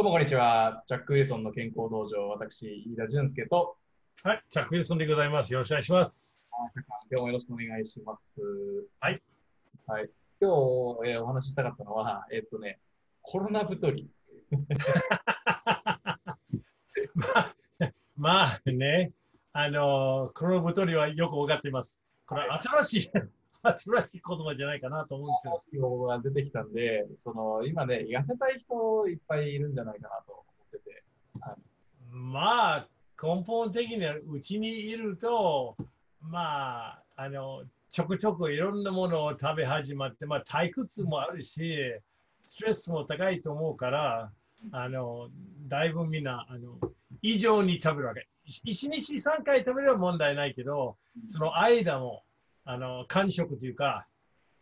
[0.00, 0.84] どうもこんにちは。
[0.86, 3.76] ジャック・ウィルソンの健康道場、私、飯田淳介と、
[4.22, 5.52] はい、チャック・ウィルソンでございます。
[5.52, 6.40] よろしくお願いします。
[7.10, 8.40] 今日もよろしくお願いします。
[9.00, 9.20] はい。
[9.88, 10.08] はい。
[10.40, 10.50] 今
[11.02, 12.78] 日、えーお話ししたかったのは、えっとね、
[13.22, 14.08] コロナ太り。
[17.14, 17.56] まあ、
[18.16, 19.10] まあね、
[19.52, 22.00] あの、コロナ太りはよく分かっています。
[22.24, 23.10] これは新しい、
[23.76, 25.62] 新しい言葉じゃないかなと思うんですよ。
[25.72, 31.02] 用語が出てきたんで、その、今ね、痩せたい人いっぱいいるんじゃないかなと思ってて。
[32.10, 32.88] まあ、
[33.20, 35.76] 根本的にはうちにいると、
[36.20, 41.74] まあ、あの、ちょくちょくいろんなものを食べ始まって、まあ、退屈もあるし、
[42.44, 44.32] ストレスも高いと思うから、
[44.72, 45.28] あの、
[45.68, 46.78] だいぶみんな、あの、
[47.22, 48.28] 異常に食べるわけ。
[48.46, 52.22] 1日3回食べれば問題ないけど、その間も、
[52.70, 54.06] あの、間食というか、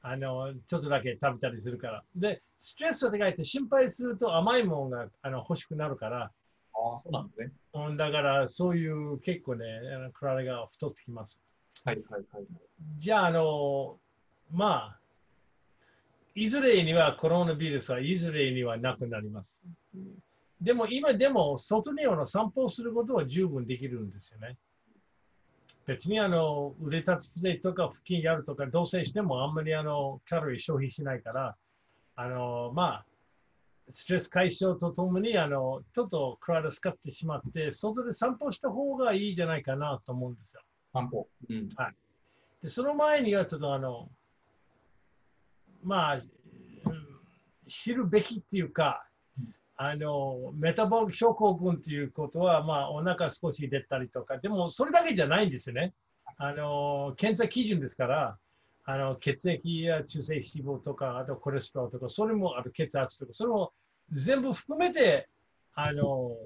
[0.00, 2.04] あの、ちょっとだけ食べたりするから。
[2.14, 7.50] で、ストレスが高いって心配すると甘いものがあの欲しくなるから、ああ、そうなんですね。
[7.74, 11.40] うん、だからそういう結構ね、あの体が太ってきます。
[11.84, 12.44] はいはいはい。
[12.98, 13.98] じゃあ、あの、
[14.52, 15.00] まあ、
[16.36, 19.58] いずれにはコロナウイルスはいずれにはなくなります。
[20.60, 24.56] でも今でも外にあの散歩をすることは十分できるんですよね。
[25.86, 31.56] 別にあの腕立つ伏せとか腹筋やるとか同棲してもあんまりあのカロリー消費しないから、
[32.16, 33.04] あのまあ、
[33.88, 40.62] ストレス解消とともにあのちょっと体使ってしまって、外で散歩した方がいいんじゃないかなと思うんですよ。
[40.92, 41.28] 散歩。
[41.48, 41.68] うん。
[41.68, 44.08] でその前にはちょっとあの、
[45.84, 46.22] まあ、うん
[47.68, 49.05] 知るべきっていうか、
[49.78, 55.92] あの、メタボリック症候群っていうことは、まあ、お腹少し出たりとか、でもそれだけじゃないんですよね。
[56.38, 58.38] あの、検査基準ですから、
[58.84, 63.72] あの、血液や中性脂肪とか、あとコレステロールとか、それも、あと血圧とか、それも
[64.10, 65.28] 全部含めて、
[65.74, 66.36] あの、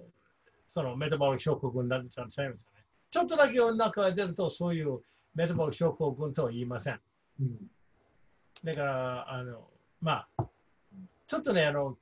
[0.67, 2.57] そのメタボリック症候群になっちゃいますよね。
[3.11, 5.01] ちょっとだけお腹が出ると、そういう
[5.35, 7.01] メタボリック症候群とは言いません。
[7.41, 7.59] うん。
[8.65, 9.69] だから、あの、
[10.01, 10.45] まあ、
[11.27, 11.97] ちょっとね、あの、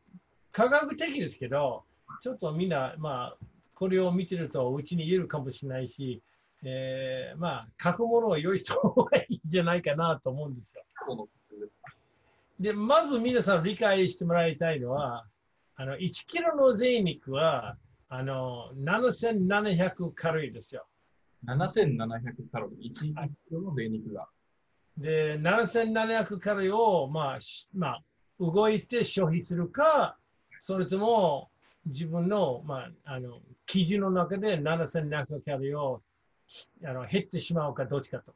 [0.52, 1.84] 科学的ですけど、
[2.22, 3.36] ちょっとみんな、まあ、
[3.74, 6.22] これを見てると、うちにいるかもしれないし、
[6.64, 10.82] えー、まあ、書くものを用意した方がいいんじゃないかなと思うんですよ。
[12.58, 15.24] でまず皆さん理解してもらいたいのは、
[15.76, 17.76] あの、1キロの贅肉は、
[18.08, 20.84] あの、7700カロリーですよ。
[21.46, 24.28] 7700カロリー？1キロの贅肉が。
[24.96, 28.02] で、7700カロリーを、まあ、しまあ、
[28.40, 30.16] 動いて消費するか、
[30.58, 31.50] それとも
[31.86, 36.02] 自分の、まあ、あの基準の中で7700カロリーを
[36.46, 38.34] ひあの減ってしまうかどっちかと。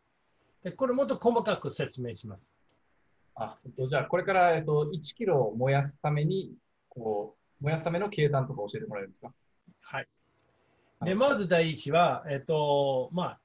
[0.62, 2.48] でこれもっと細かく説明します。
[3.34, 6.54] あ、えっと、じゃあ、これから、えっと、1キロを燃やすために、
[6.90, 9.32] こう、燃やすための計算とか教えてもらえるんですか？
[9.80, 10.08] はい。
[11.04, 13.40] で、まず第一は、えっと、まあ、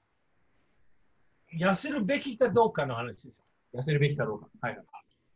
[1.58, 3.42] 痩せるべきかどうかの話です。
[3.74, 4.50] 痩せるべきかどうか。
[4.60, 4.86] はいはい。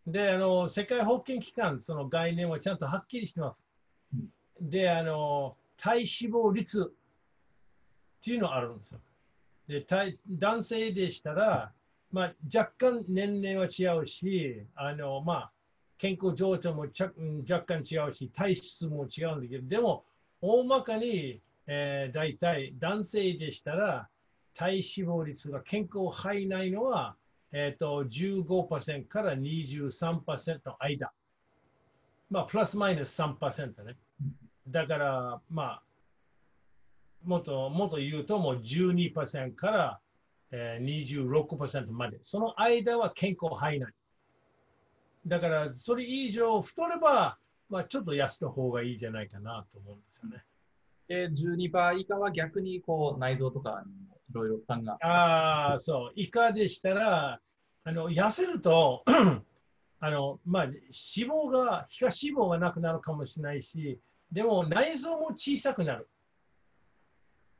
[0.07, 3.63] で、あの、世界保健機関、その概念はちゃんとはっきりしてます。
[4.59, 8.99] で、あの、体脂肪率っていうのがあるんですよ。
[9.67, 11.71] で、体男性でしたら、
[12.11, 15.51] まあ、若干年齢は違うし、あの、まあ、
[15.97, 16.87] 健康状態も
[17.49, 20.03] 若干違うし、体質も違うんだけど、でも、
[20.41, 24.09] 大まかに、えー、大体男性でしたら、
[24.55, 27.15] 体脂肪率が健康範囲内のは、
[27.53, 31.11] えっ、と、15%から23%の間。
[32.29, 33.97] まあ、プラスマイナス3%ね。
[34.69, 35.83] だから、まあ、
[37.25, 39.99] もっと、もっと言うと、もう12%から、
[40.51, 42.19] えー、26%まで。
[42.21, 43.91] その間は健康範囲内。
[45.27, 47.37] だから、それ以上太れば、
[47.69, 50.43] まあ、ちょっと痩せた方がいいじゃないかなと思うんですよね。
[51.07, 54.93] で、12%以下は逆に、こう、内臓とかにもいろいろ負担が。
[55.01, 56.11] ああ、そう。
[56.15, 57.39] 以下でしたら、
[57.83, 59.03] あの、痩せると、
[59.99, 63.99] あの、まあ、脂肪が、皮下脂肪がなくなるかもしれないし、
[64.31, 66.09] でも内臓も小さくなる。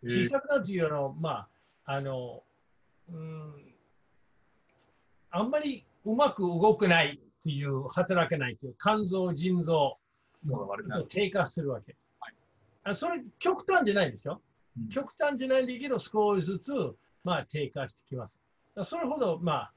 [0.04, 1.48] 小さくなるというのは、まあ、
[1.86, 2.44] あの、
[3.10, 3.74] うん、
[5.30, 9.98] あんまりうまく動くないっていう、働かないっていう、肝臓、腎臓
[11.10, 11.96] 低下するわけ。
[12.20, 12.34] はい
[12.84, 14.42] あそれ、極端じゃないんですよ。
[14.78, 16.72] うん極端じゃないんだけど、少しずつ、
[17.24, 18.40] まあ、低下してきます。
[18.84, 19.74] それほど、まあ、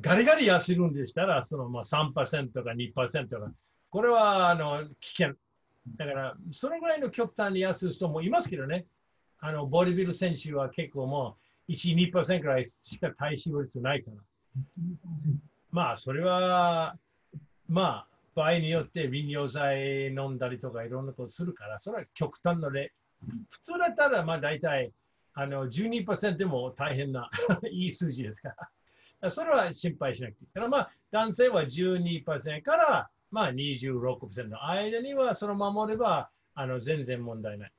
[0.00, 3.52] ガリガリ痩せるんでしたら、そのまあ3%か2%か、
[3.90, 5.34] これはあの危険。
[5.96, 8.86] だから、そのぐらいの極端に痩せる人もいますけどね、
[9.40, 11.36] あのボディビル選手は結構も
[11.68, 14.16] う1、2%くらいしか体脂肪率ないから。
[15.70, 16.96] まあ、それは、
[17.68, 22.92] まあ、場合によって利尿剤飲んだりとかいろんなことするから、それは極端な例。
[23.50, 24.92] 普通だったら、まあ大体
[25.34, 27.30] あの12%でも大変な
[27.70, 28.54] いい数字ですか
[29.20, 29.30] ら。
[29.30, 30.50] それは心配しなくていい。
[30.52, 37.72] からまあ男性は12%からまあ26%の間にはその守ればあの全然問題ない。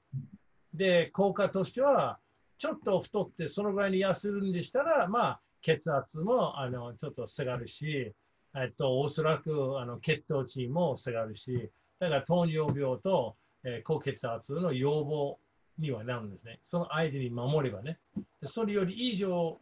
[0.74, 2.20] で、効果としては、
[2.58, 8.14] ちょっと太ってそのぐらいに痩せるんでしたら、まあ血圧もあのちょっと下がるし、
[8.56, 11.70] えっと、おそらくあの血糖値も下がるし、
[12.00, 15.38] だから糖尿病と、えー、高血圧の予防
[15.78, 16.60] にはなるんですね。
[16.64, 18.00] その相手に守ればね。
[18.46, 19.60] それより以上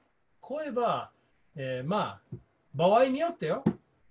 [0.48, 1.12] 超えば、
[1.56, 2.38] えー、まあ、
[2.74, 3.64] 場合によってよ、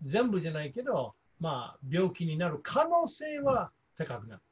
[0.02, 4.42] 全部じゃないけど、まあ、病気になる可能性は高くなる。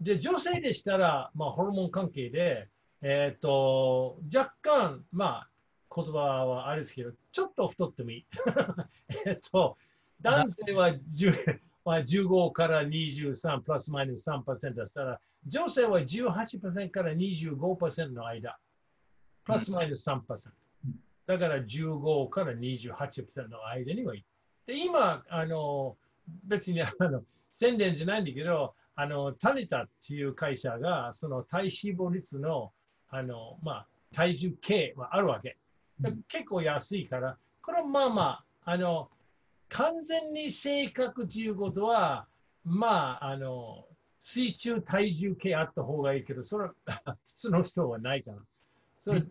[0.00, 2.68] で、女性でしたら、まあ、ホルモン関係で、
[3.02, 5.50] えっ、ー、と、若干、まあ、
[5.94, 8.26] 言葉はあれですけど、ちょっと太ってもいい。
[9.26, 9.76] えっと、
[10.20, 18.58] 男性は10、まあ、15から23プラスマイナス3%だったら、女性は18%から25%の間、
[19.44, 20.20] プラスマイナス3%。
[21.26, 24.24] だから15から28%の間にはいい。
[24.66, 25.96] で、今、あの、
[26.44, 27.22] 別にあの
[27.52, 32.72] 宣伝じゃないんだけど、あの、タネタっていう会社が、その体脂肪率の、
[33.08, 35.56] あの、まあ、体重計はあるわけ。
[36.28, 39.10] 結構安いから、これはまあまあ、あの、
[39.70, 42.26] 完全に正確ということは、
[42.64, 43.86] まあ、あの、
[44.18, 46.74] 水中体重計あった方がいいけど、それは
[47.26, 48.38] 普通の人はないから。
[49.00, 49.22] それ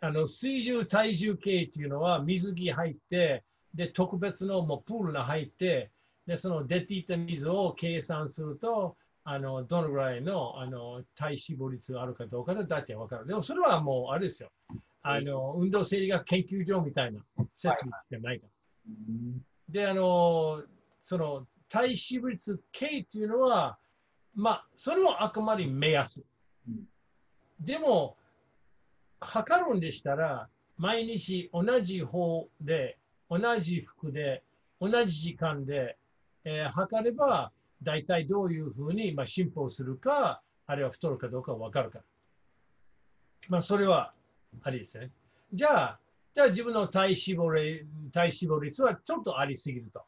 [0.00, 3.42] あの水中体重計っていうのは水着入って、
[3.74, 5.90] で、特別のもうプールが入って、
[6.26, 13.26] で、その出ていた水を計算すると、あの、どのぐらいの、あの、体脂肪率があるかどうかで大体わかる。
[13.26, 14.50] でもそれはもう、あれですよ。
[15.02, 17.20] あの、運動生理学研究所みたいな
[17.54, 18.55] 設備じゃないから。
[19.68, 20.62] で、あの、
[21.00, 23.78] その、体脂肪率計っていうのは、
[24.34, 26.24] まあ、それはあくまで目安。
[27.60, 28.16] でも、
[29.20, 32.98] 測るんでしたら、毎日同じ方で、
[33.30, 34.42] 同じ服で、
[34.80, 35.96] 同じ時間で、
[36.44, 37.50] えー、測れば、
[37.82, 42.04] 大体どういうふうに、まあ、進歩するか、あるいは太るかどうかわかるから。
[43.48, 44.12] まあ、それは
[44.62, 45.10] ありですね。
[45.52, 46.00] じゃあ、
[46.36, 50.02] じゃあ自分の体脂肪率体脂肪率はちょっとありすぎると。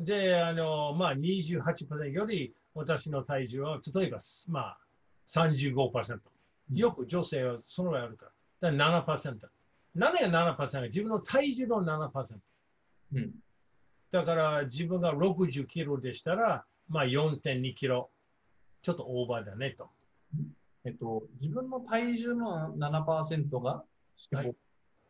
[0.00, 4.18] で、あの、まあ28%より私の体重は、例えば、
[4.48, 4.78] まあ
[5.28, 6.18] 35%。
[6.72, 8.26] よく女性はそのぐらいあるか
[8.60, 8.72] ら。
[8.72, 9.36] だから7%。
[9.94, 12.36] 何が7%自分の体重の7%。
[13.14, 13.30] うん、
[14.10, 18.10] だから自分が60キロでしたら、まあ4.2キロ。
[18.82, 19.88] ちょっとオーバーだねと。
[20.84, 23.84] えっと、自分の体重の7%が、
[24.32, 24.54] はい、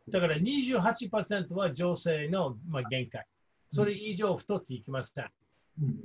[0.09, 3.25] だから28%は女性の、まあ、限界。
[3.69, 5.25] それ以上太っていきません。
[5.81, 5.95] うん、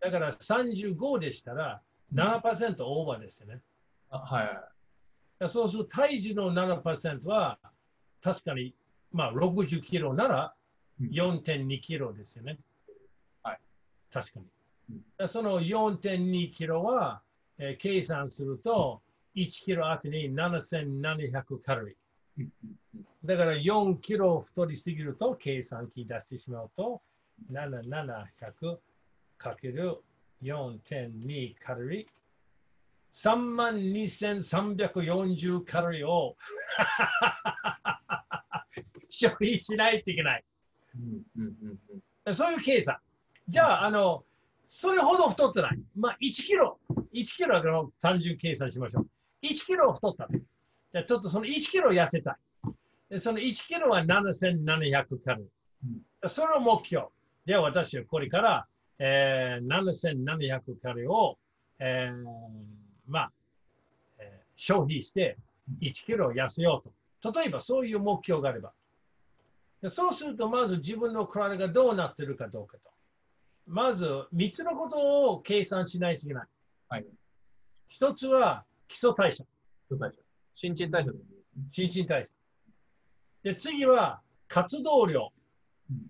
[0.00, 1.82] だから35でしたら
[2.14, 3.60] 7%オーバーですよね。
[4.10, 4.44] あは
[5.42, 5.48] い。
[5.48, 7.58] そうすると体重の7%は
[8.22, 8.74] 確かに、
[9.12, 10.54] まあ、60キロなら
[11.00, 12.58] 4.2キロですよね。
[13.42, 13.58] はい。
[14.12, 15.28] 確かに。
[15.28, 17.22] その4.2キロは、
[17.58, 19.00] えー、計算すると、
[19.36, 21.94] 1キロあてに7700カロリー。
[23.24, 27.02] だから4キロ太りすぎると計算機出してしまうと
[27.52, 28.78] 7700
[29.38, 29.98] かける
[30.42, 32.06] 4.2カロリー。
[33.12, 36.36] 32,340カロリーを
[39.08, 40.44] 消費しないといけない。
[42.32, 42.98] そういう計算。
[43.48, 44.24] じゃあ、あの、
[44.68, 45.78] それほど太ってない。
[45.96, 46.78] まあ、1キロ、
[47.12, 49.08] 1キロの単純計算しましょう。
[49.42, 50.28] 1キロ太った。
[50.92, 52.36] じゃちょっとその1キロ痩せたい。
[53.10, 56.28] でその1キロは7700カロリー。
[56.28, 57.06] その目標。
[57.46, 58.66] で、私はこれから、
[58.98, 61.38] えー、7700カロリーを、
[61.78, 62.24] えー、
[63.08, 63.32] まあ、
[64.18, 65.38] えー、消費して
[65.80, 66.88] 1キロ痩せよう
[67.22, 67.40] と。
[67.40, 68.72] 例えばそういう目標があれば。
[69.88, 72.90] そうすると、まず自分の体がどうなっているかどうかと。
[73.66, 76.48] まず、3つのことを計算しないといけない。
[76.88, 77.06] はい。
[77.90, 79.44] 1つは、基礎代謝。
[79.44, 80.29] 基礎代謝。
[80.54, 81.10] 新陳代謝。
[81.72, 82.32] 新陳代謝。
[83.42, 85.32] で、次は活動量。
[85.90, 86.06] うん、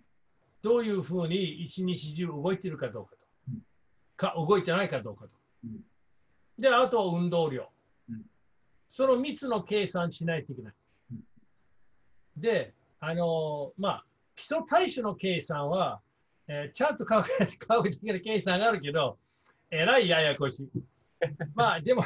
[0.62, 3.26] どういうふうに一日中動いているかどうかと。
[3.48, 3.60] うん、
[4.16, 5.30] か動いてないかどうかと。
[5.64, 5.80] うん、
[6.58, 7.68] で、あと運動量。
[8.90, 10.74] その3つの計算しないといけない。
[12.36, 14.04] で、あのー、まあ、
[14.34, 16.00] 基礎代謝の計算は、
[16.48, 19.16] えー、ちゃんと科学的な計算があるけど、
[19.70, 20.68] えらいややこしい。
[21.54, 22.02] まあ、でも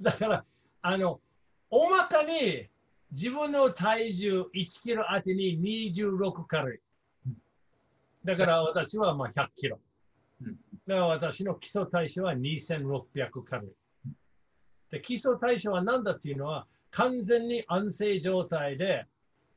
[0.00, 0.44] だから、
[0.82, 1.20] あの、
[1.70, 2.68] 大まかに
[3.12, 5.58] 自分の体重1キロ当てに
[5.92, 6.80] 26カロリー。
[8.24, 9.80] だから私はまあ100キロ。
[10.42, 10.56] うん
[10.86, 14.12] だから私の基礎代謝は2600カロリー。
[14.92, 19.04] で基礎代謝は何だっていうのは、完全に安静状態で、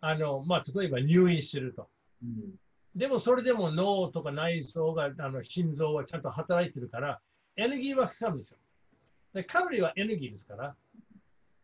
[0.02, 1.88] あのまあ、例えば入院すると。
[2.24, 2.56] うん
[2.94, 7.22] でもそれでも脳とか内臓が、あの心臓はちゃんと働いてるから、
[7.56, 8.58] エネルギーはかかるんですよ。
[9.34, 10.76] でカロリーはエネルギーですから、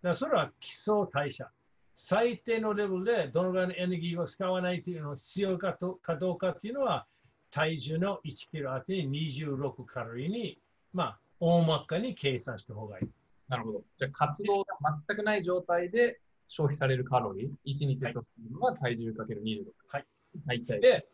[0.03, 1.49] だそれは基礎代謝。
[1.95, 7.07] 最低のレベルでどのぐらいのエネルギーを使わないというのを必要かとかどうかっていうのは、
[7.49, 10.59] 体重の1キロあたり26カロリーに、
[10.93, 13.09] まあ、大まかに計算した方がいい。
[13.49, 13.81] なるほど。
[13.97, 14.65] じゃあ、活動が
[15.07, 19.65] 全くない状態で消費されるカロリー、1日消費するのは体重かける26。
[19.87, 20.05] はい。
[20.45, 20.79] 大体。
[20.79, 21.07] で、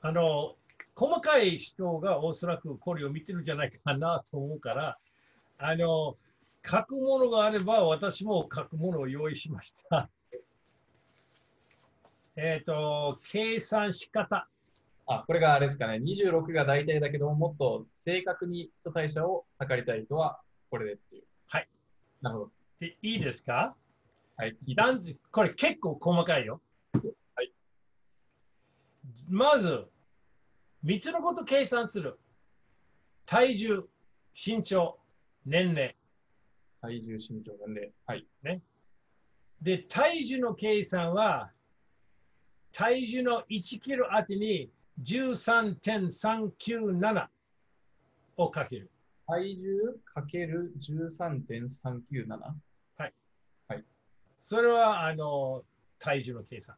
[0.00, 0.54] あの、
[0.94, 4.98] 細かい人がおそらくこれを見てるんじゃないかなと思うから、
[5.58, 6.16] あの、
[6.64, 10.08] 書くものがあれば私も書くものを用意しました。
[12.36, 14.48] えっ、と、計算し方。
[15.06, 15.96] あ、これがあれですかね。
[15.96, 20.40] 26が大体だけど、もっと正確に基礎代謝を測りたい人は、
[20.70, 21.24] これでっていう。
[21.48, 21.68] はい。
[22.22, 22.52] なるほど。
[22.80, 23.76] でいいですか？
[24.36, 24.56] はい。
[24.66, 26.62] 聞いこれ結構細かいよ。
[27.34, 27.52] はい。
[29.28, 29.86] まず、
[30.84, 32.18] 3つのこと計算する。
[33.26, 33.88] 体重、
[34.34, 34.98] 身長、
[35.44, 35.96] 年齢。
[36.82, 37.90] 体重、身長、年齢。
[38.06, 38.28] はい。
[39.62, 41.50] で、体重の計算は、
[42.72, 44.70] 体重の1キロあてに
[45.02, 47.28] 13.397
[48.36, 48.90] をかける。
[49.26, 52.54] 体重かける13.397。
[54.42, 55.62] それはあの
[56.00, 56.74] 体重の計算。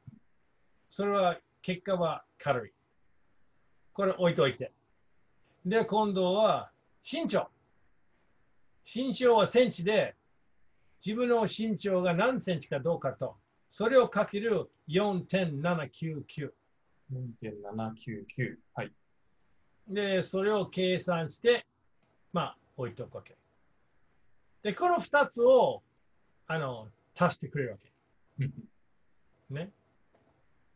[0.90, 2.73] それは結果はカロリー。
[3.94, 4.70] これ置いといて。
[5.64, 6.70] で、今度は
[7.11, 7.49] 身長。
[8.84, 10.14] 身長はセンチで、
[11.04, 13.36] 自分の身長が何センチかどうかと、
[13.68, 16.50] それをかける4.799。
[17.12, 18.56] 4.799。
[18.74, 18.92] はい。
[19.88, 21.66] で、それを計算して、
[22.32, 23.36] まあ、置いとくわけ。
[24.62, 25.82] で、この2つを、
[26.46, 26.88] あの、
[27.18, 27.92] 足してくれるわけ。
[29.50, 29.70] ね。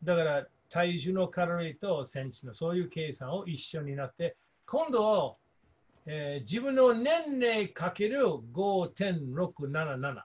[0.03, 5.37] だから、体重のカロリーとセンチのそういう計算を一緒になって、今度、
[6.05, 10.23] えー自分の年齢かける5.677。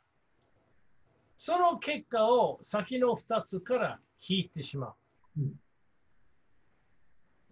[1.37, 4.95] その結果を先の2つから引いてしま
[5.37, 5.40] う。
[5.40, 5.52] うん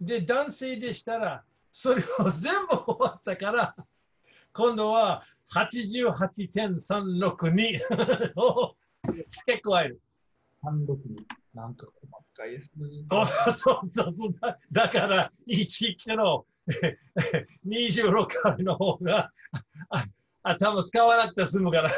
[0.03, 3.75] で、男性でしたら、それを全部終わったから、
[4.53, 8.75] 今度は88.362を
[9.05, 10.01] 付け加える。
[10.63, 14.57] 36になんか細かい数字そうそうそうそうだ。
[14.71, 16.47] だから、1キロ
[17.67, 19.31] 26カロリーの方が
[19.89, 20.05] あ
[20.43, 21.91] 頭使わなくて済むから。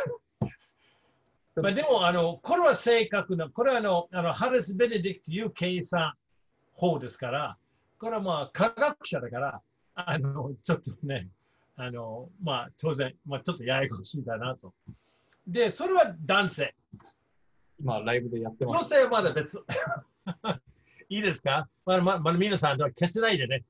[1.57, 6.13] まあ、でもあの、これは正確な、これはあのあのハレス・ベネディクという計算
[6.73, 7.57] 法ですから、
[7.97, 9.61] これはまあ科学者だから、
[9.95, 11.29] あのちょっとね、
[11.77, 14.73] あのまあ、当然、まあ、ちょっとややこしいんだなと。
[15.47, 16.75] で、それは男性。
[17.79, 18.93] 今、ライブでやってます。
[18.93, 19.63] 女性はまだ別。
[21.07, 21.69] いいですか？
[21.85, 23.63] まだままだ皆さんは消せないでね。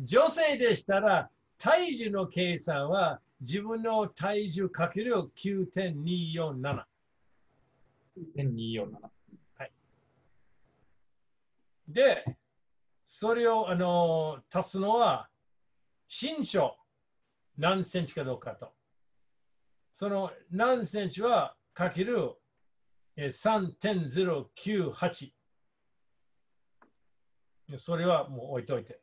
[0.00, 6.84] 女性でしたら、体重の計算は自分の体重かける9.247。
[8.36, 8.88] 1.247。
[11.88, 12.24] で、
[13.04, 15.28] それをあの足すのは
[16.08, 16.76] 身長
[17.58, 18.72] 何センチかどうかと。
[19.92, 22.36] その何センチはかける
[23.16, 25.32] えー3.098。
[27.76, 29.00] それはもう置いといて。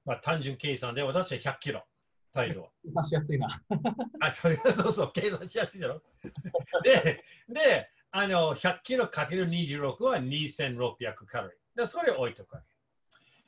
[0.04, 1.86] まあ、単純計算で、私は100キロ、
[2.34, 2.70] 体重は。
[2.84, 3.64] 計算しやすいな。
[4.20, 6.02] あ、そうそう、計算しやすいだろ。
[6.84, 11.80] で、で、あの、100キロかける26は2600カロリー。
[11.80, 12.62] で、それを置いとくわ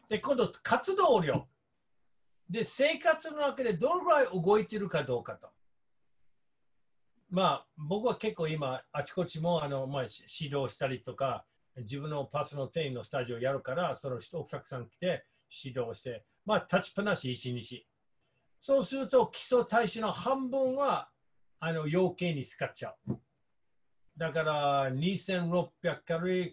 [0.09, 0.15] け。
[0.15, 1.47] で、今度、活動量。
[2.49, 5.49] で、生活の中でどのぐらい動いてるかどうかと。
[7.29, 11.45] まあ、僕は結構今、あちこちもあの、まあ、指導したりとか、
[11.77, 15.25] 自分のパーソナルのスタジオやるから、その人、お客さん来て
[15.63, 17.85] 指導して、まあ、立ちっぱなし1日。
[18.59, 21.09] そうすると、基礎代謝の半分は
[21.59, 23.17] あの要件に使っちゃう。
[24.17, 25.69] だから2600
[26.05, 26.51] カロリー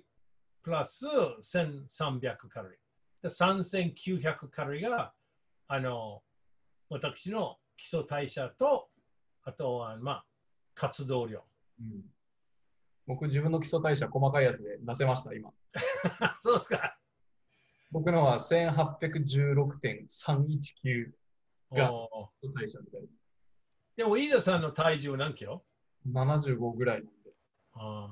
[0.62, 2.78] プラス1300カロリー。
[3.28, 5.12] 3900カロリーが
[5.66, 6.22] あの
[6.88, 8.88] 私の基礎代謝と、
[9.42, 10.24] あとはまあ
[10.74, 11.44] 活動量。
[11.80, 12.04] うん、
[13.06, 15.52] 僕、自分の基礎代謝細かいやつで出せました、今。
[16.40, 16.96] そうですか。
[17.90, 21.12] 僕のは1816.319
[21.72, 21.90] が
[22.54, 23.22] 代謝みたいです。
[23.96, 25.64] でも、飯田さんの体重何キロ
[26.06, 27.32] ?75 ぐらいなんで。
[27.74, 28.08] あ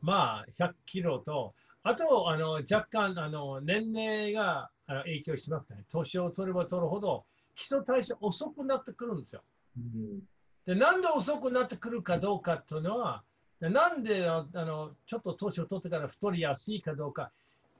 [0.00, 5.84] まあ、100キロと、あと、あの若干あの年齢が影響しますね。
[5.90, 9.42] 年を取れば取るほど、基礎代謝遅くなってくるんですよ。
[9.76, 10.20] うん、
[10.66, 13.22] でなんで遅くなってくるかどうかというのは、
[13.60, 17.30] なんであのちょっと年を取ってから太りやすいかどうか、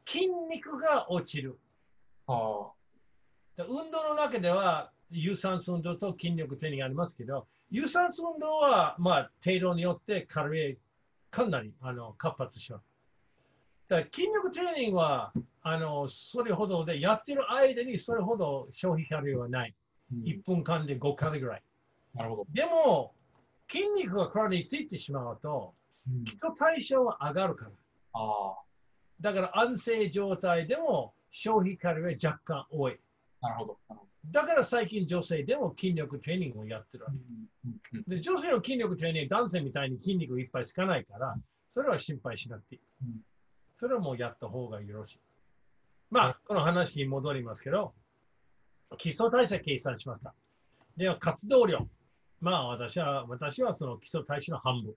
[0.07, 1.59] 筋肉が落ちる。
[2.27, 2.73] あ
[3.59, 10.77] 運動の中では有酸素運動と筋力トレーニングありますけど、有酸素運動は、まあ、程度によってカロリー
[11.31, 12.85] かなりあの活発します。
[13.89, 15.33] だから筋力トレーニングは
[15.63, 19.75] あのそれほどでやってる間にそれほど消費カロリーはない。
[20.13, 21.63] うん、1分間で5カロリーぐらい。
[22.15, 22.47] なるほど。
[22.53, 23.13] でも、
[23.71, 25.75] 筋肉が体についてしまうと、
[26.25, 27.71] 基礎代謝は上がるから。
[28.15, 28.55] あ
[29.21, 32.99] だから安静状態でも消費カロリーは若干多い。
[33.45, 33.79] なるほど。
[34.31, 37.11] だから最近女性でも筋力トレーニングをやってるわ
[37.93, 38.17] け。
[38.17, 41.35] で女性の筋力トレーニング、男性みたいに筋肉いっぱいつかないから、
[41.71, 42.81] それは心配しなくていい。
[43.77, 45.21] それはもうやった方がよろしい。
[46.11, 47.93] まあ、この話に戻りますけど、
[48.97, 50.35] 基礎代謝計算しました。
[50.97, 51.87] では、活動量。
[52.41, 54.95] まあ、私は、私はその基礎代謝の半分。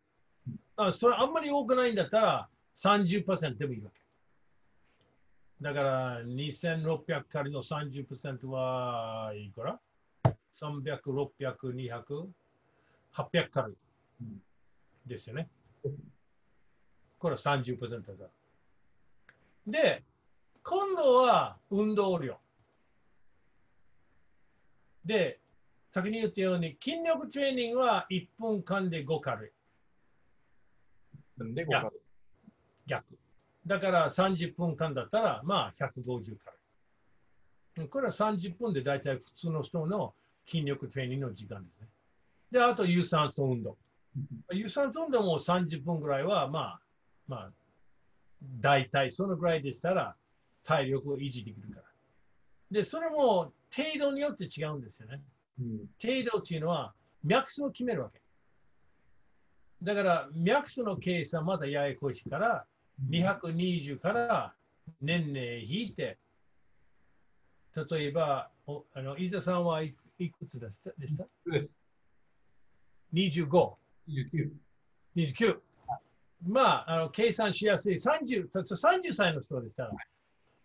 [0.78, 4.00] あそれあんまり多くないんだったら30%でもいいわけ。
[5.62, 9.80] だから2600カリの30%はいくら
[10.56, 12.28] ?300、600、200、
[13.14, 13.76] 800カリ
[15.08, 15.50] ですよね。
[17.18, 18.28] これは30%だ。
[19.66, 20.04] で、
[20.64, 22.38] 今度は運動量。
[25.04, 25.40] で、
[25.90, 31.54] 先に言ったように筋力トレーニングは1分間で5カロリー。
[31.56, 32.00] で5カロリー
[32.86, 33.18] 逆。
[33.68, 36.58] だから30分間だったら、まあ150カロ
[37.78, 37.90] リー。
[37.90, 40.14] これは30分で大体普通の人の
[40.48, 41.88] 筋力トレーニングの時間ですね。
[42.52, 43.78] で、あと有酸素運動。
[44.52, 46.80] 有酸素運動も30分ぐらいは、まあ、
[47.28, 47.52] まあ、
[48.62, 50.16] 大体そのぐらいでしたら
[50.64, 51.84] 体力を維持できるから。
[52.72, 55.22] で、それも程度によって違うんですよね。
[55.60, 58.22] うん、程度っていうのは脈数を決めるわけ。
[59.84, 62.66] だから脈数の計算またややこしいから、
[63.10, 64.54] 220から
[65.02, 66.18] 年齢引いて、
[67.92, 70.92] 例えば、おあの飯田さんはいくつでした？
[70.98, 71.76] でしたです。
[73.14, 73.76] 25。
[74.10, 74.52] 29。
[75.16, 75.60] 29。
[76.48, 79.92] まあ、あの計算しやすい30、30歳の人でしたら、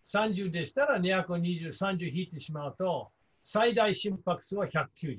[0.05, 3.11] 30でしたら220、30引いてしまうと、
[3.43, 5.19] 最大心拍数は190。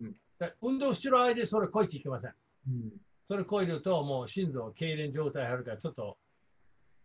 [0.00, 0.16] うん、
[0.60, 2.34] 運動してる間でそれ超えていけません。
[2.68, 2.92] うん、
[3.28, 6.16] それ超えると、もう心臓、痙攣状態あるから、ちょっと、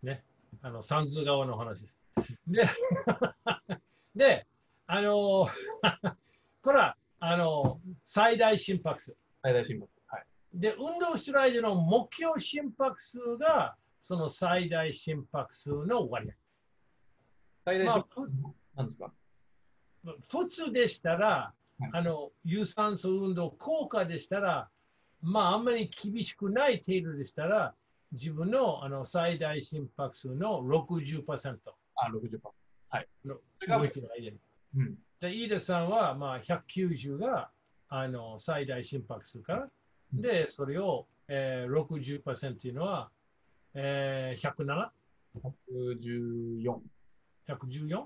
[0.03, 0.23] ね、
[0.61, 1.95] あの、三途側の話です。
[2.47, 2.63] で、
[4.15, 4.47] で、
[4.87, 5.47] あの
[6.61, 9.15] これは、あの最大心拍数。
[9.41, 10.01] 最大心拍数。
[10.15, 10.25] はい。
[10.53, 16.35] で、運動してる間の目標心拍数が、その最大心拍数の割合。
[17.65, 19.13] 最大心拍数、まあ、何ですか？
[20.29, 21.53] 普通でしたら、
[21.91, 24.69] あの有酸素運動効果でしたら、
[25.21, 27.75] まあ、あんまり厳しくない程度でしたら、
[28.11, 31.57] 自分のあの最大心拍数の60%。
[31.95, 32.39] あ、60%。
[32.89, 33.07] はい。
[33.25, 33.35] の
[33.67, 34.37] 動いてる間に。
[34.77, 37.49] うん、で、飯田さんは、まあ、190が
[37.89, 39.69] あの最大心拍数から、
[40.13, 43.09] うん、で、それを、えー、60%というのは、
[43.73, 44.91] えー、
[45.41, 46.81] 107?114。
[47.47, 48.05] 114?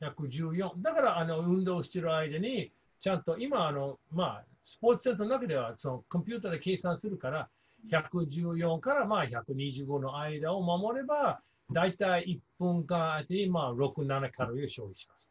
[0.00, 0.82] 114。
[0.82, 7.48] だから、あの、運動してる間に、ちゃんと今、あの、まあ、スポーツセンターの中では、その、コンピューターで計算するから、
[7.90, 11.40] 114からまあ125の間を守れば、
[11.72, 15.28] だいたい1分間にまあ6、7カロリーを消費します。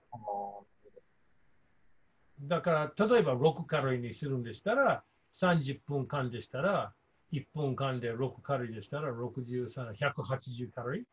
[2.41, 6.93] だから、例えば6カロリーにするんでしたら、30分間でしたら、
[7.31, 11.03] 1分間で6カロリーでしたら、63、180カロリー。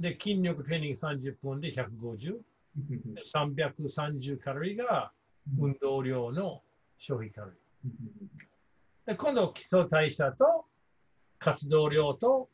[0.00, 2.36] で、筋力トレーニング30分で150。
[3.24, 5.12] 330カロリーが
[5.58, 6.62] 運動量の
[6.98, 8.55] 消費カロリー。
[9.06, 10.64] で今度、基礎代謝と
[11.38, 12.48] 活動量と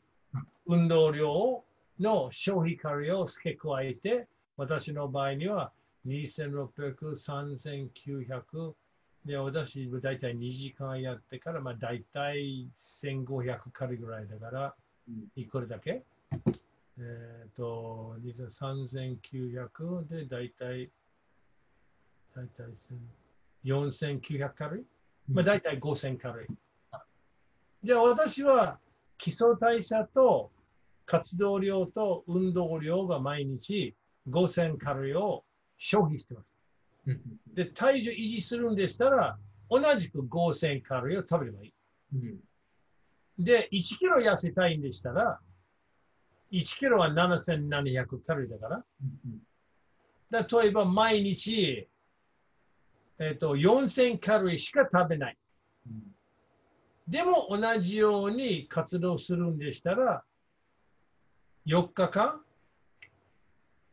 [0.67, 1.63] 運動量
[1.99, 5.71] の消費カロリーを付け加えて、私の場合には
[6.05, 6.69] 2600、
[7.15, 8.73] 3900、
[9.25, 14.75] で、私、大体2時間やってから、まあ、大体1500カロリーぐらいだから、
[15.35, 16.03] いくらだけ。
[16.99, 20.91] えっ、と、3900で大体、
[22.35, 22.65] 大体
[23.63, 24.85] 4900カロリー、
[25.29, 26.49] まあ、大体5000カロリー。
[27.83, 28.79] じゃあ私は
[29.17, 30.51] 基礎代謝と
[31.05, 33.95] 活動量と運動量が毎日
[34.29, 35.43] 5000カロリーを
[35.77, 37.19] 消費してます。
[37.53, 39.37] で、体重維持するんでしたら、
[39.69, 41.73] 同じく5000カロリーを食べればいい。
[43.37, 45.39] で、1キロ痩せたいんでしたら、
[46.51, 48.67] 1キロは7700カロリーだか
[50.29, 51.87] ら、だ例えば毎日、
[53.19, 55.37] えっと、4000カロリーしか食べない。
[57.07, 60.23] でも同じように活動するんでしたら、
[61.65, 62.41] 4日間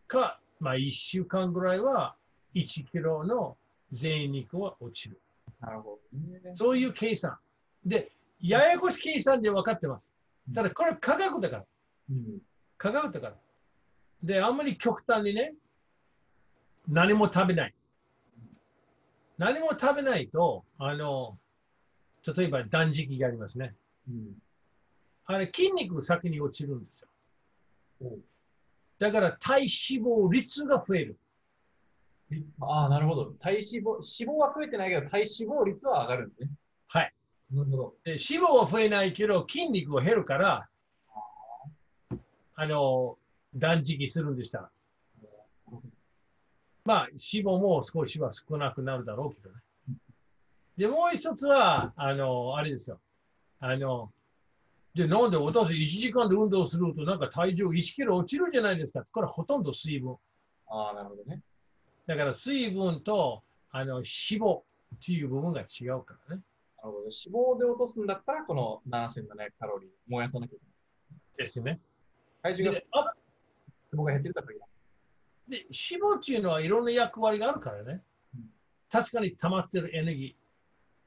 [0.06, 2.16] か、まあ1週間ぐらいは
[2.54, 3.56] 1キロの
[3.90, 5.20] 贅肉は落ちる。
[5.60, 6.52] なるほどね。
[6.54, 7.36] そういう計算。
[7.84, 10.12] で、ややこしい計算で分かってます。
[10.54, 11.64] ただこれ科学だから。
[12.10, 12.38] うん
[12.78, 13.34] 科学だから。
[14.22, 15.52] で、あんまり極端にね、
[16.88, 17.74] 何も食べない。
[19.40, 21.38] 何も食べないと、あの、
[22.36, 23.74] 例えば断食がありますね。
[24.06, 24.34] うん
[25.24, 27.08] あれ、筋肉先に落ちるんですよ。
[28.02, 28.18] お
[28.98, 29.68] だから体脂
[30.04, 31.16] 肪率が増える。
[32.32, 33.26] えああ、なるほど。
[33.38, 36.50] 体脂肪、脂肪は増えてないけど、体脂肪率は上がるんですね。
[36.88, 37.14] はい。
[37.52, 37.94] なるほど。
[38.04, 40.68] で脂肪は増えないけど、筋肉が減るから、
[42.56, 43.16] あの、
[43.54, 44.70] 断食するんでしたら。
[46.84, 49.56] まあ、脂肪も少しは少なくなるだろうけどね。
[50.76, 53.00] で、もう一つは、あの、あれですよ。
[53.60, 54.10] あの、
[54.94, 59.04] で、なんで私1時間で運動するとなんか体重1キロ落ちるじゃないですか。
[59.12, 60.16] これほとんど水分。
[60.68, 61.42] ああ、なるほどね。
[62.06, 64.04] だから水分とあの脂
[64.40, 64.62] 肪っ
[65.04, 66.42] ていう部分が違うからね。
[66.82, 66.96] なるほど。
[66.98, 71.38] 脂肪で落とすんだったら、この7700カロリー燃やさなきゃいけない。
[71.38, 71.78] ですね。
[72.42, 72.82] 体重が脂
[73.94, 74.66] 肪が減ってるからいいな。
[75.50, 78.02] で脂肪っていうのはいろんな役割があるからね
[78.36, 78.50] うん。
[78.90, 80.36] 確かに溜まってるエネルギ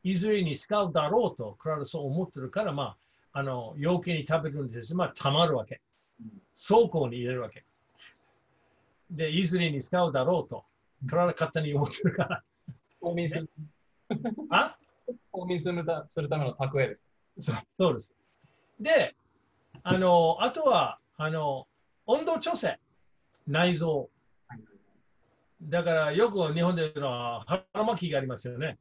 [0.05, 2.97] ー、いずれに使うだろうと、クラウドそう思ってるから、ま
[3.33, 5.81] あ、あの、陽気に食べるんですまあ、溜まるわけ
[6.21, 6.41] うん。
[6.67, 7.63] 倉庫に入れるわけ。
[9.09, 10.65] で、いずれに使うだろうと、
[11.07, 12.43] クラウド勝手に思ってるから。
[13.01, 13.49] 冬眠する
[14.49, 14.77] あ？
[15.31, 17.03] 冬眠するたするための蓄えです。
[17.39, 18.13] そうそうです。
[18.79, 19.15] で、
[19.83, 21.67] あの、あとは、あの、
[22.05, 22.79] 温度調整、
[23.47, 24.09] 内臓。
[25.69, 28.77] だからよく日本での腹巻きがありますよね。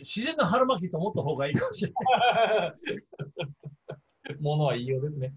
[0.00, 2.68] 自然の腹巻きと思った方がいいかもしれな
[4.34, 4.38] い。
[4.40, 5.32] ものは言いようですね。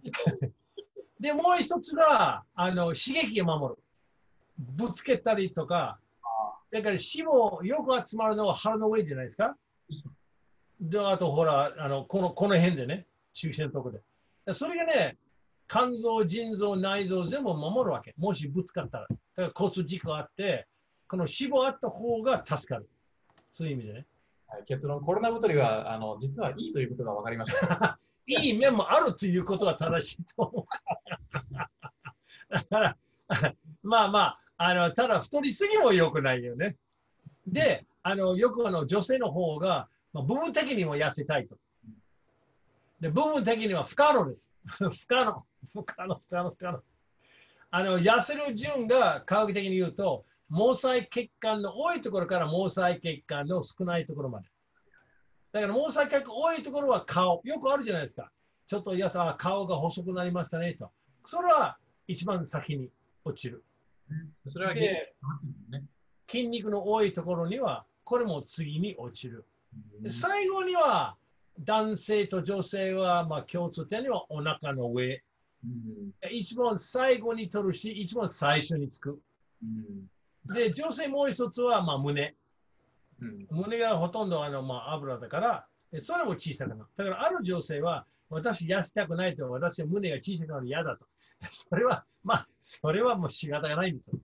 [1.20, 3.84] で、もう一つが、あの、刺激を守る。
[4.60, 6.00] ぶつけたりとか、
[6.72, 9.56] だから脂肪よく集まるのは腹の上じゃないですか。
[10.80, 14.00] で、あとほら、あの、この、この辺でね、中心のところ
[14.46, 14.54] で。
[14.54, 15.18] それがね、
[15.74, 18.14] 肝臓、腎臓、内臓全部守るわけ。
[18.16, 19.08] もしぶつかったら。
[19.08, 20.68] だから交通事故あって、
[21.08, 22.88] この脂肪あった方が助かる。
[23.52, 24.06] そういう意味でね。
[24.48, 27.98] はい、結論、コロナ太りは、あの、実はいいということが分かりました。
[28.28, 30.66] いい面もあるということが正しいと思う。
[32.54, 32.98] だから、
[33.82, 36.78] まあまあ、あのただ太りすぎも良くないよね。
[37.48, 41.58] で、あのよくあの女性の方が、まあ、部分的にも痩せたいと。
[43.04, 44.50] で、部分的には不可能です。
[44.66, 46.82] 不可能、不可能、不可能、不可能。
[47.70, 54.48] あの痩せる順が科学的に言うと、毛細血管の多いところから毛細血管の少ないところまで。
[55.52, 57.42] だから毛細血管多いところは顔。
[57.44, 58.32] よくあるじゃないですか。
[58.68, 60.90] ちょっとやさ、顔が細くなりましたねと。
[61.26, 62.90] それは一番先に
[63.26, 63.66] 落ちる。
[64.48, 65.14] それはで
[65.70, 65.84] ね。
[66.30, 69.46] 筋肉の多いところには、これも次に落ちる。
[70.08, 71.18] 最後には、
[71.60, 75.24] 男性と女性は、まあ、共通点にはお腹の上。
[75.64, 79.20] うん一番最後に取るし、一番最初につく。
[79.62, 80.08] うん
[80.54, 82.36] で、女性もう一つは、まあ、胸。
[83.22, 86.82] うん胸がほとんどあの、まあ、油だから、でそれも小さくなる。
[86.98, 91.06] だから、ある女性は、私痩せたくないと、私は胸が小さくなるの嫌だと。
[91.52, 94.20] それは、まあ、それはもう仕方がないんですよ。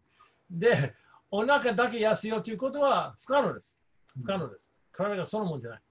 [0.49, 0.93] で、
[1.31, 3.75] お腹だけ痩せようということは不可能です。
[4.15, 4.69] 不可能です。
[4.91, 5.81] 体がそのもんじゃない。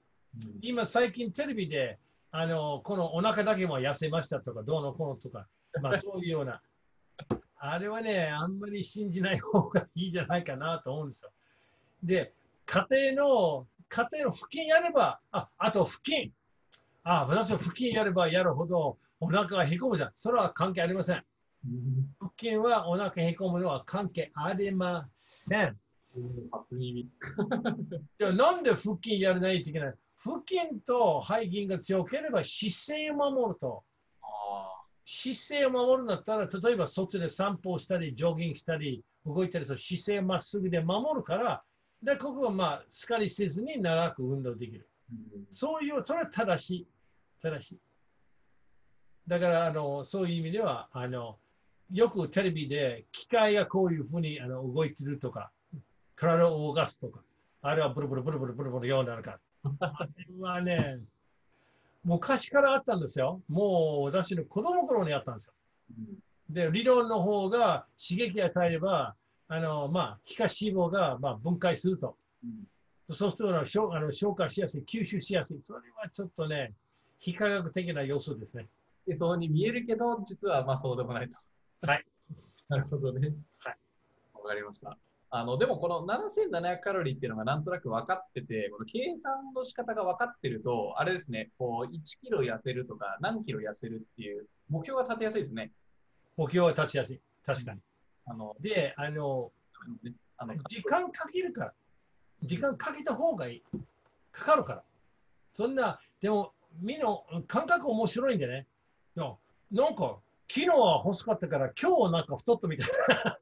[0.47, 1.99] うん今、最近テレビで、
[2.31, 5.47] あの、このお腹だけも痩せましたとか、どうのこうのとか、
[5.83, 6.61] まあ、そういうような、
[7.57, 11.31] あれはね、あんまり信じない方がいいじゃないかなと思うんですよ。
[12.03, 12.33] で、
[12.67, 16.33] 家庭の、家庭の腹筋やれば、あ、あと腹筋。
[17.03, 20.13] あ、私は腹筋やればやるほどお腹がへこむじゃん。
[20.17, 21.25] それは関係ありません。
[22.21, 25.79] 腹筋はお腹へこむのは関係ありません。
[26.53, 27.09] 初耳。
[28.19, 33.85] じゃあなんで腹筋やらないといけない腹筋と背筋が強ければ姿勢を守ると。
[35.11, 41.63] 姿勢を守るんだったら、例えば外で散歩したり、ジョギングしたり、動いたりする姿勢まっすぐで守るから、
[42.03, 44.89] でここはまあ、疲れせずに長く運動できる。
[45.51, 46.89] そういう、それは正しい。
[47.43, 47.79] 正しい。
[49.27, 51.39] だから、あのそういう意味では、あの
[51.91, 55.51] よくテレビで機械がこういうふうにあの動いてるとか、
[56.17, 57.21] 体を動かすとか、
[57.63, 59.39] あれはブルブルブルブルブルブルようになるか。
[59.81, 61.01] あれはね、
[62.05, 63.41] 昔からあったんですよ。
[63.49, 65.53] もう私の子供頃にあったんですよ。
[66.51, 69.15] で、理論の方が刺激を与えれば、
[69.49, 72.17] あの、まあ、皮下脂肪が、まあ、分解すると。
[72.45, 72.67] うん、
[73.09, 75.61] そうすると消あの消化しやすい、吸収しやすい。
[75.63, 76.73] それはちょっとね、
[77.19, 78.67] 非科学的な要素ですね。
[79.07, 81.39] でそうに見えるけど、実はまあそうでもないと。
[81.81, 82.05] はい。
[82.69, 83.33] なるほどね。
[83.59, 83.77] はい。
[84.35, 84.97] わかりました。
[85.31, 95.71] あの、でもこの7700カロリーっていうのがなんとなく分かってて、この計算の仕方が分かってると、あれですね、こう、1キロ痩せるとか、何キロ痩せるっていう目標が立てやすいですね。
[96.37, 97.21] 目標は立ちやすい。
[97.45, 97.81] 確かに。
[98.27, 99.53] あので、あの、
[100.39, 101.75] あの時間かけるから。
[102.43, 103.63] 時間かけた方がいい。
[104.33, 104.83] かかるから。
[105.53, 107.07] そんな、でも、みんな
[107.47, 108.67] 感覚面白いんでね。
[109.71, 112.89] なんか、昨日は細かったから、今日はなんか太ったみたい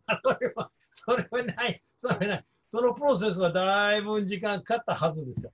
[0.06, 0.70] な。
[1.04, 1.82] それはない。
[2.00, 2.44] それはない。
[2.70, 5.52] そのプロセスはだいぶ時間かかったはずですよ。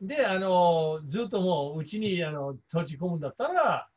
[0.00, 3.88] で、あの、ずっともううちにあの閉じ込むんだったら、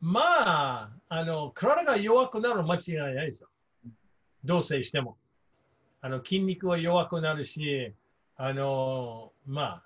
[0.00, 3.48] まあ、あの、体が弱くなるの間違いないですよ。
[4.44, 5.16] 同棲しても。
[6.00, 7.94] あの、筋肉は弱くなるし、
[8.36, 9.82] あの、まあ、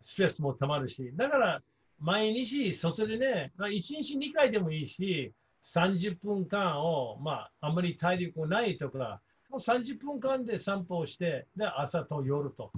[0.00, 1.12] ストレスもたまるし。
[1.14, 1.62] だから、
[2.00, 12.72] 毎日外でね、まあ、1日2回でもいいし、30分間を、まあ、あまり体力ないとか、もう30分間で散歩をして、で、朝と夜と。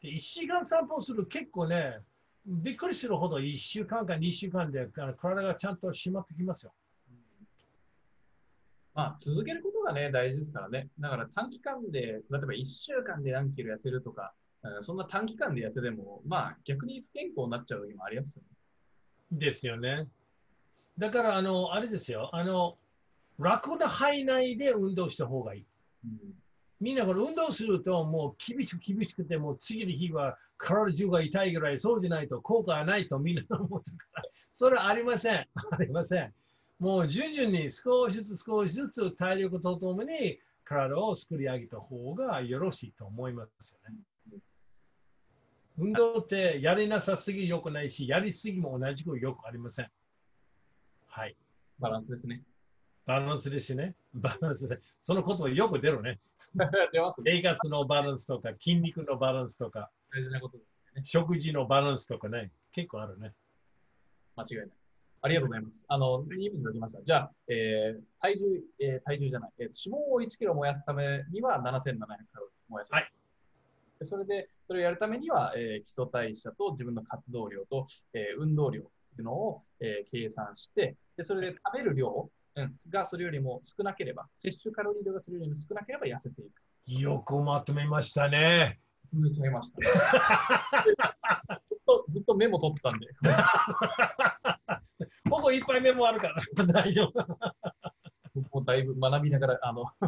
[0.00, 1.98] で1時間散歩する結構ね、
[2.46, 6.72] びっくりするほど1週間か2週間で体がちゃんと締まってきますよ。
[8.94, 10.88] まあ、続けることがね、大事ですからね。
[11.00, 14.34] だから短期間で、例えば1週間で何キロ痩せるとか、
[14.80, 18.48] そんな短期間で痩せても、まあ逆に不健康になっちゃう時もありますよね。
[19.32, 20.06] ですよね。
[20.98, 22.30] だから、あの、あれですよ。
[22.32, 22.78] あの、
[23.38, 25.66] 楽な範囲内で運動した方がいい。
[26.04, 26.18] うん、
[26.80, 34.22] みんなこれ運動するともう厳しく厳しくてもう次の日は体中が痛いぐらいそうじゃないと効果がないとみんな思ってから
[34.56, 35.46] それはありません。
[35.72, 36.32] ありません。
[36.78, 43.96] もう徐々に少しずつ少しずつ体力とともに体を作り上げた方がよろしいと思いますよね。
[45.76, 49.90] 運動ってやりなさすぎ良くないし、やりすぎも同じくよくありません。
[51.16, 51.36] はい。
[51.78, 52.42] バランスですね。
[53.06, 53.94] バランスですね。
[54.14, 54.80] バランスで。
[55.04, 56.18] そのことはよく出るね。
[56.92, 57.30] 出ますね。
[57.36, 61.04] 生活のバランスとか、筋肉のバランスとか、大事なことですね。
[61.04, 63.32] 食事のバランスとかね、結構あるね。
[64.34, 64.68] 間違いない。
[65.22, 65.84] ありがとうございます。
[65.86, 67.02] あの、2分できました。
[67.04, 68.46] じゃあ、えー、体重、
[68.80, 72.18] えー、体重じゃない、えー、脂肪を1キロ燃やすためには7700カロリー
[72.70, 72.92] 燃やす。
[72.92, 73.12] はい。
[74.02, 86.60] それで、それをやるためには、えー、基礎代謝と自分の活動量と、えー、運動量っていうのを、えー、計算して、で、それで食べる量、うん、がそれよりも少なければ、摂取カロリー量がそれよりも少なければ痩せていく。
[87.00, 88.80] よくまとめましたね。
[89.12, 89.92] めちゃいました、 ずっ
[91.86, 92.04] と。
[92.08, 93.06] ずっとメモ取ってたんで。
[95.30, 97.24] ほぼいっぱいメモあるから、大丈夫。
[98.52, 99.86] もうだいぶ学びながら、あの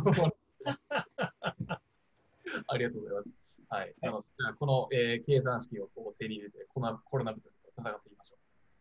[2.66, 3.32] ありがとうございます。
[3.68, 3.94] はい。
[4.02, 4.24] あの
[4.58, 7.40] この、えー、計算式をこう手に入れて、このコロナと
[7.76, 8.36] 戦っていきましょ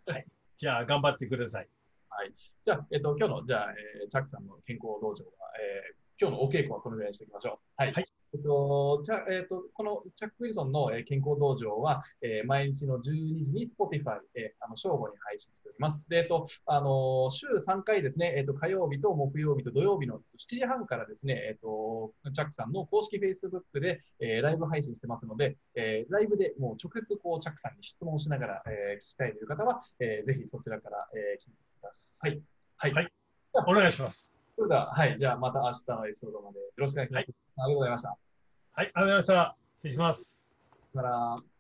[0.08, 0.12] う。
[0.12, 0.26] はい。
[0.66, 1.70] じゃあ、頑張ってください。
[2.10, 2.34] はい。
[2.66, 7.78] じゃあ、えっ、ー、と、今日の、じゃあ、えー、チャックさんの健康道場は、えー、今日のお稽古はこのぐらいにしておきましょう。
[7.78, 7.94] はい。
[7.94, 16.08] はい、えっと、じゃえっと、このチャック・ウィルソンの健康道場は、えー、毎日の12時に Spotify、えー、あの正午に配信しております。
[16.10, 32.42] で、えっと、あの週3回ですね、えっと、火曜日と木曜日と土曜日の7時半からですね、えっと、チャックさんの公式 Facebook で、えー、ライブ配信してますので、えー、ライブでもう直接こう、チャックさんに質問しながら、えー、聞きたいという方は、えー、ぜひそちらから、えー、聞いてください。
[32.78, 32.94] はい。
[32.94, 33.08] はい、
[33.68, 34.34] お願いします。
[34.56, 35.18] それでは、はい。
[35.18, 37.32] じゃあ、また明日のエピソードまでよろしくお願いします。
[37.58, 38.10] はい、ありがとうございました。
[38.10, 38.18] はい、
[38.78, 39.58] ありがとうございました。
[39.78, 40.36] 失礼します。
[40.94, 41.55] さよなら。